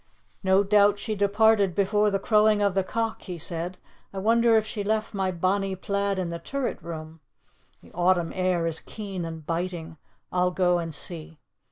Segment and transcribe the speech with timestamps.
[0.41, 3.77] "No doubt she departed before the crowing of the cock," he said.
[4.11, 7.19] "I wonder if she left my bonnie plaid in the turret room.
[7.81, 9.97] The autumn air is keen and biting.
[10.33, 11.37] I'll go and see."